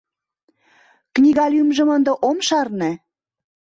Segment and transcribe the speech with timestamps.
[1.15, 2.91] Книга лӱмжым ынде ом шарне.